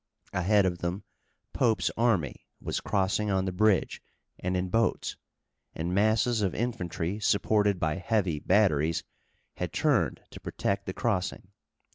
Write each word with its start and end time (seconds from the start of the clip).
Ahead 0.33 0.65
of 0.65 0.79
them 0.79 1.03
Pope's 1.53 1.91
army 1.95 2.47
was 2.59 2.81
crossing 2.81 3.29
on 3.29 3.45
the 3.45 3.51
bridge 3.51 4.01
and 4.39 4.57
in 4.57 4.69
boats, 4.69 5.15
and 5.75 5.93
masses 5.93 6.41
of 6.41 6.55
infantry 6.55 7.19
supported 7.19 7.79
by 7.79 7.97
heavy 7.97 8.39
batteries 8.39 9.03
had 9.57 9.71
turned 9.71 10.21
to 10.31 10.39
protect 10.39 10.87
the 10.87 10.93
crossing. 10.93 11.49